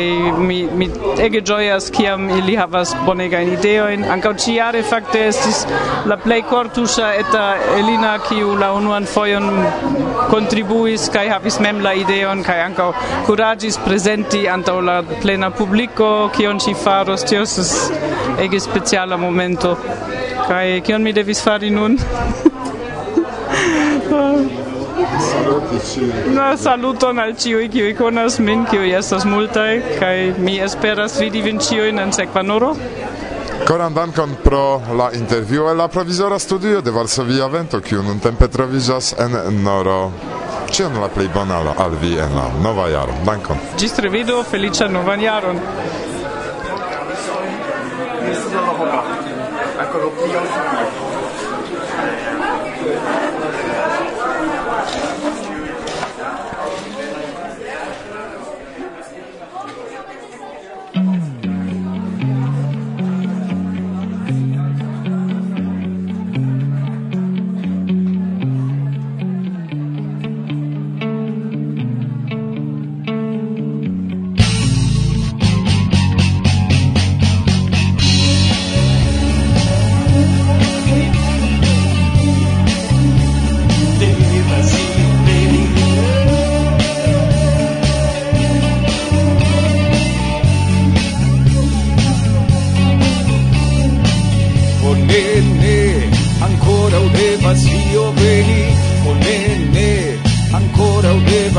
mi 0.48 0.62
mi 0.80 0.88
ege 1.20 1.42
ĝojas 1.50 1.90
kiam 1.92 2.24
ili 2.38 2.54
havas 2.56 2.94
bonegajn 3.04 3.52
ideojn. 3.58 4.06
anca 4.14 4.32
ciare 4.44 4.82
fakte 4.82 5.26
estis 5.28 5.66
la 6.06 6.16
play 6.16 6.42
cortusa 6.50 7.12
eta 7.20 7.44
Elina 7.76 8.14
kiu 8.28 8.56
la 8.62 8.72
unuan 8.72 9.04
fojon 9.04 9.50
contribuis 10.30 11.10
kai 11.12 11.28
havis 11.28 11.60
mem 11.60 11.84
la 11.84 11.92
ideon 11.94 12.42
kaj 12.42 12.60
anca 12.68 12.92
curagis 13.26 13.76
presenti 13.84 14.48
anta 14.48 14.80
la 14.80 15.02
plena 15.22 15.50
publico 15.50 16.30
kion 16.36 16.58
ci 16.58 16.74
faros. 16.74 17.24
tios 17.24 17.90
ege 18.38 18.60
speciala 18.60 19.16
momento. 19.16 19.76
kai 20.48 20.80
kion 20.80 21.02
mi 21.02 21.12
devis 21.12 21.44
fari 21.44 21.70
nun? 21.70 21.98
Na 26.34 26.56
saluton 26.56 27.18
al 27.18 27.34
ciui 27.34 27.68
kiu 27.68 27.94
konas 27.98 28.38
min 28.38 28.64
kiu 28.70 28.84
estas 28.98 29.24
multaj 29.24 29.82
kaj 30.00 30.34
mi 30.38 30.58
esperas 30.60 31.18
vidi 31.20 31.42
vin 31.42 31.58
ciuin 31.58 31.98
en 31.98 32.12
sekva 32.12 32.42
noro. 32.42 32.74
Koran 33.66 33.94
dankon 33.94 34.36
pro 34.44 34.82
la 34.98 35.10
intervjuo 35.12 35.74
la 35.74 35.88
provizora 35.88 36.38
studio 36.38 36.80
de 36.80 36.90
Varsovia 36.90 37.46
Vento 37.46 37.80
kiu 37.80 38.02
nuntempe 38.02 38.48
troviĝas 38.48 39.14
en 39.18 39.62
Noro. 39.64 40.12
Ĉion 40.70 41.00
la 41.00 41.08
plej 41.08 41.28
banala 41.34 41.74
al 41.78 41.96
vi 42.00 42.12
en 42.18 42.36
la 42.36 42.46
nova 42.62 42.88
jaro. 42.88 43.14
Dankon. 43.26 43.56
Ĝis 43.78 43.98
revido, 43.98 44.42
feliĉan 44.50 44.92
novan 44.92 45.20
jaron. 45.20 45.60
Ancora 49.78 50.06
più 50.06 50.75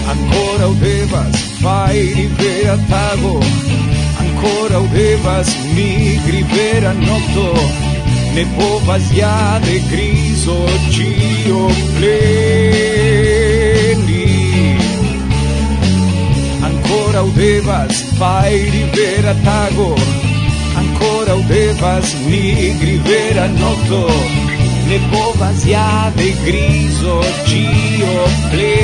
Ancora 0.08 0.66
udevas 0.68 1.36
fai 1.60 2.14
rivera 2.14 2.76
tago 2.88 3.40
ancora 4.18 4.78
un 4.80 4.88
devas 4.92 5.48
mi 5.74 6.18
grivera 6.26 6.92
notto 6.92 7.52
ne 8.34 8.44
povas 8.56 9.02
ja 9.12 9.60
de 9.64 9.78
griso 9.90 10.56
cio 10.90 11.68
plei 11.96 12.93
ancora 17.14 17.32
devas 17.36 18.02
fairi 18.18 18.84
vera 18.92 19.34
tago. 19.44 19.94
Ancora 20.76 21.36
devas 21.48 22.14
nigri 22.26 22.98
vera 22.98 23.46
nokto 23.48 24.08
ne 24.88 24.98
povas 25.12 25.64
ja 25.64 26.12
de 26.16 26.34
griso 26.44 27.22
cio 27.46 28.24
pleni. 28.50 28.80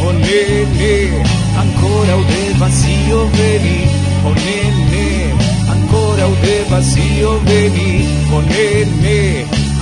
Honene 0.00 0.96
ancora 1.62 2.16
devas 2.32 2.78
io 3.06 3.20
veni 3.36 3.80
ne 4.90 5.08
ancora 5.70 6.26
devas 6.42 6.96
io 6.96 7.32
veni 7.44 7.92
ne 9.02 9.20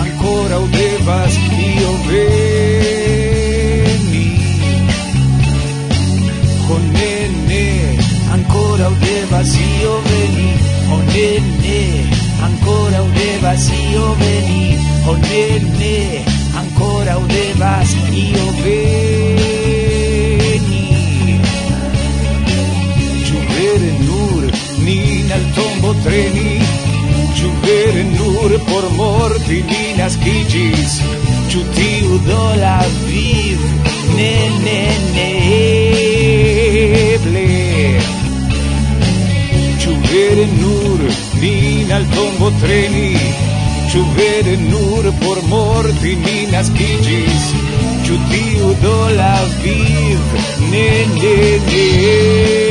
ancora 0.05 0.59
devas 0.77 1.35
io 1.35 1.93
veni 2.09 2.42
tempo 6.73 6.79
ne 6.79 7.29
ne 7.47 7.97
ancora 8.31 8.89
un 8.89 8.99
devasio 8.99 10.01
veni. 10.03 10.53
Oh 10.89 11.03
ne 11.13 11.39
ne 11.61 12.05
ancora 12.41 13.03
un 13.03 13.13
devasio 13.13 14.15
veni. 14.15 14.79
Oh 15.05 15.17
ne 15.17 15.59
ne 15.79 16.25
ancora 16.55 17.17
un 17.17 17.27
devasio 17.27 18.53
veni. 18.63 19.01
Giovere 23.25 23.91
nur 23.99 24.51
ni 24.79 25.23
nel 25.23 25.51
tombo 25.55 25.95
treni. 26.03 26.61
Giovere 27.35 28.03
nur 28.03 28.61
por 28.65 28.91
morti 28.93 29.63
ni 29.63 29.95
nascigis. 29.97 31.01
Ciu 31.49 31.63
tiu 31.75 32.19
do 32.25 32.55
la 32.55 32.85
viv 33.05 33.61
Ne, 34.15 34.49
ne, 34.65 34.81
ne. 35.15 35.32
nin 41.83 41.93
al 41.93 42.05
tombo 42.15 42.51
treni 42.61 43.17
Ciu 43.91 44.05
vere 44.17 44.57
nur 44.57 45.05
por 45.23 45.39
morti 45.53 46.15
ni 46.25 46.47
nascigis 46.53 47.47
Ciu 48.05 48.19
tiu 48.31 48.75
do 48.83 48.99
la 49.19 49.37
viv 49.63 50.21
ne 50.71 50.89
ne 51.21 51.39
ne. 51.69 52.62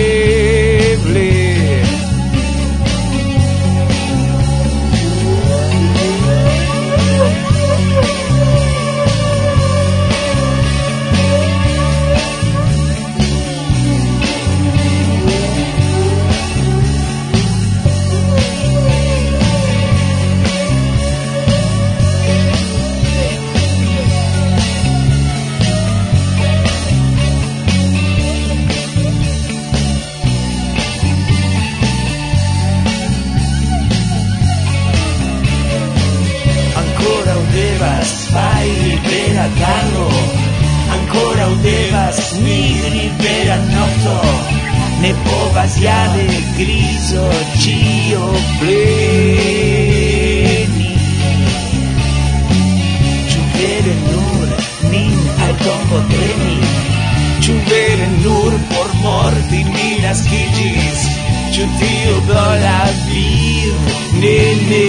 ne, 64.22 64.38
ne, 64.70 64.86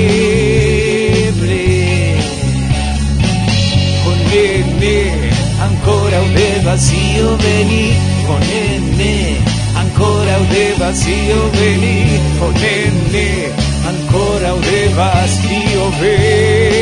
nebre. 0.00 0.36
Con 4.04 4.18
ne, 4.32 4.46
ne, 4.80 4.98
ancora 5.60 6.16
un 6.22 6.34
vacío 6.64 7.26
vení, 7.36 7.86
con 8.26 8.40
ne, 8.96 9.12
ancora 9.74 10.38
un 10.38 10.48
vacío 10.78 11.38
vení, 11.58 11.98
con 12.38 12.52
ne, 12.54 12.76
ne, 13.12 13.28
ancora 13.90 14.48
un 14.54 14.64
vacío 14.96 15.82
vení. 16.00 16.80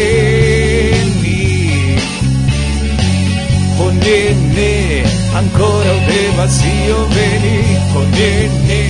Con 3.78 3.94
ne, 3.98 4.20
ne, 4.54 4.72
ancora 5.34 5.90
un 5.92 6.36
vacío 6.36 6.96
vení, 7.16 7.58
con 7.92 8.06
ne, 8.10 8.32
ne. 8.68 8.87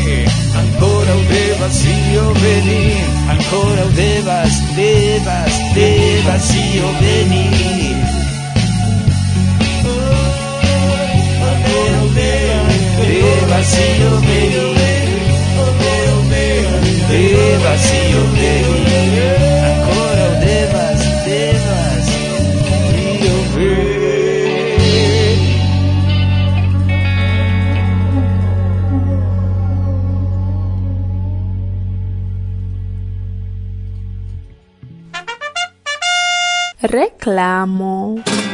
Ancora 1.09 1.15
o 1.15 1.25
devas 1.25 1.85
io 1.85 2.35
veni 2.35 2.95
ancora 3.31 3.85
o 3.85 3.89
devas 3.89 4.61
devas 5.75 6.55
io 6.55 6.87
veni 7.01 7.49
Ancora 11.41 12.03
o 12.03 12.09
devas 12.11 12.75
devas 13.07 13.75
io 13.75 14.21
veni 14.21 14.78
reclamo. 37.29 38.48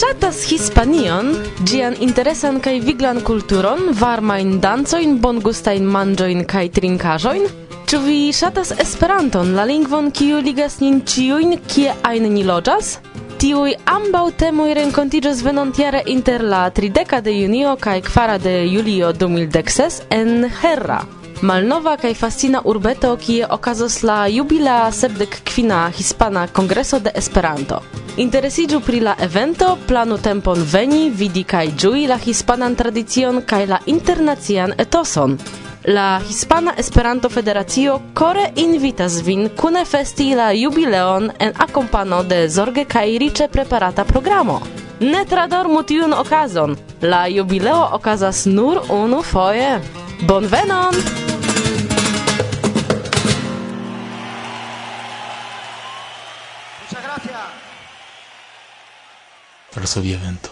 ŝatas 0.00 0.38
Hispanion, 0.48 1.26
ĝian 1.68 1.96
interesan 2.00 2.56
kaj 2.64 2.78
viglan 2.86 3.18
kulturon, 3.26 3.90
varmajn 3.98 4.54
dancojn, 4.62 5.18
bongustajn 5.20 5.84
manĝojn 5.96 6.46
kaj 6.48 6.62
trinkaĵojn? 6.78 7.44
Ĉu 7.90 8.00
vi 8.06 8.16
ŝatas 8.32 8.70
Esperanton, 8.80 9.52
la 9.58 9.66
lingvon 9.68 10.08
kiu 10.16 10.40
ligas 10.46 10.78
nin 10.80 11.02
ĉiujn, 11.04 11.58
kie 11.68 11.92
ajn 12.10 12.30
ni 12.32 12.46
loĝas? 12.48 12.94
Tiuj 13.42 13.76
ambaŭ 13.92 14.24
temoj 14.40 14.70
renkontiĝos 14.80 15.44
venontjare 15.44 16.04
inter 16.14 16.46
la 16.54 16.62
30 16.80 17.20
de 17.26 17.36
junio 17.36 17.76
kaj 17.76 18.00
4 18.08 18.38
de 18.46 18.56
julio 18.70 19.12
2016 19.12 20.06
en 20.16 20.48
Herra. 20.62 21.02
Malnova 21.42 21.98
kaj 22.00 22.14
fascina 22.14 22.62
urbeto 22.64 23.16
kie 23.20 23.44
okazos 23.44 24.00
la 24.02 24.22
jubila 24.32 24.82
sepdek 24.92 25.42
kvina 25.44 25.88
hispana 25.92 26.46
kongreso 26.48 27.04
de 27.04 27.12
Esperanto. 27.14 27.82
Interesiĝu 28.20 28.82
pri 28.84 28.98
la 29.00 29.14
evento, 29.24 29.78
planu 29.88 30.18
tempon 30.20 30.58
veni, 30.72 31.06
vidi 31.10 31.40
kaj 31.48 31.70
ĝui 31.82 32.02
la 32.10 32.18
hispanan 32.20 32.74
tradicion 32.76 33.38
kaj 33.48 33.60
la 33.70 33.78
internacian 33.88 34.74
etoson. 34.84 35.38
La 35.88 36.20
Hispana 36.20 36.74
Esperanto 36.82 37.30
Federacio 37.32 37.94
kore 38.14 38.50
invitas 38.60 39.16
vin 39.24 39.48
kune 39.56 39.86
festi 39.88 40.34
la 40.36 40.50
jubileon 40.52 41.30
en 41.38 41.56
akompano 41.66 42.20
de 42.22 42.42
zorge 42.48 42.84
kaj 42.84 43.06
riĉe 43.24 43.48
preparata 43.48 44.04
programo. 44.04 44.60
Ne 45.00 45.24
tradormu 45.24 45.82
tiun 45.82 46.12
okazon. 46.12 46.76
La 47.00 47.24
jubileo 47.26 47.88
okazas 47.96 48.44
nur 48.44 48.84
unu 49.00 49.22
foje. 49.32 49.80
Bonvenon! 50.28 51.29
pero 59.72 59.86
soy 59.86 60.02
violento. 60.02 60.50